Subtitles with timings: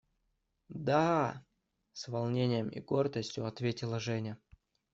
[0.87, 1.45] –Да!–
[1.93, 4.39] с волнением и гордостью ответила Женя.